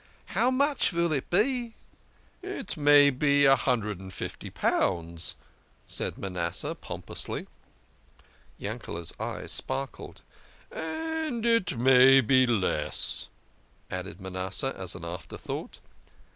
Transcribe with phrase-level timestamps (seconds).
[0.35, 1.75] "How much vill it be?""
[2.57, 5.35] It may be a hundred and fifty pounds,"
[5.85, 7.45] said Manasseh pompously.
[8.57, 10.23] Yankee's eyes sparkled."
[10.71, 13.29] And it may be less,"
[13.91, 15.77] added Manasseh as an after thought.